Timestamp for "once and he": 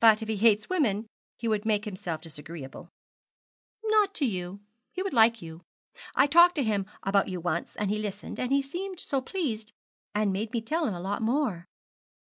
7.40-7.96